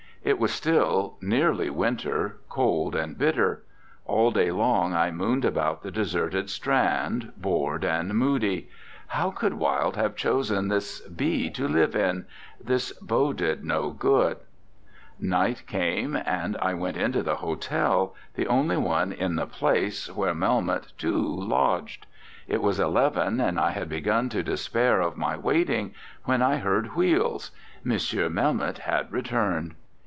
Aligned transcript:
It 0.23 0.37
was 0.37 0.53
still 0.53 1.17
nearly 1.19 1.71
winter, 1.71 2.37
cold 2.47 2.93
and 2.95 3.17
bitter. 3.17 3.63
All 4.05 4.29
day 4.29 4.51
long 4.51 4.93
I 4.93 5.09
mooned 5.09 5.43
about 5.43 5.81
the 5.81 5.89
deserted 5.89 6.47
strand, 6.51 7.31
bored 7.37 7.83
and 7.83 8.13
moody. 8.13 8.69
How 9.07 9.31
could 9.31 9.55
Wilde 9.55 9.95
have 9.95 10.15
chosen 10.15 10.67
this 10.67 10.99
B 10.99 11.49
to 11.49 11.67
live 11.67 11.95
in? 11.95 12.27
This 12.63 12.91
boded 12.99 13.63
no 13.65 13.89
good. 13.89 14.37
Night 15.19 15.63
came, 15.65 16.15
and 16.15 16.55
I 16.61 16.75
went 16.75 16.97
into 16.97 17.23
the 17.23 17.37
hotel, 17.37 18.13
the 18.35 18.45
only 18.47 18.77
one 18.77 19.11
in 19.11 19.37
the 19.37 19.47
place, 19.47 20.07
where 20.15 20.35
Mel 20.35 20.61
47 20.61 20.67
RECOLLECTIONS 20.67 20.93
OF 20.93 20.99
OSCAR 20.99 21.11
WILDE 21.13 21.23
moth, 21.23 21.47
too, 21.47 21.49
lodged. 21.49 22.05
It 22.47 22.61
was 22.61 22.79
eleven, 22.79 23.41
and 23.41 23.59
I 23.59 23.71
had 23.71 23.89
begun 23.89 24.29
to 24.29 24.43
despair 24.43 25.01
of 25.01 25.17
my 25.17 25.35
waiting, 25.35 25.95
when 26.25 26.43
I 26.43 26.57
heard 26.57 26.95
wheels. 26.95 27.49
M. 27.83 27.91
Melmoth 28.35 28.77
had 28.77 29.11
returned. 29.11 29.73